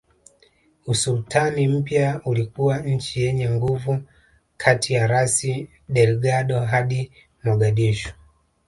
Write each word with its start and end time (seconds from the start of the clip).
Usultani 0.87 1.67
mpya 1.67 2.21
ulikuwa 2.25 2.77
nchi 2.79 3.21
yenye 3.21 3.49
nguvu 3.49 4.01
kati 4.57 4.93
ya 4.93 5.07
Rasi 5.07 5.69
Delgado 5.89 6.59
hadi 6.59 7.11
Mogadishu 7.43 8.13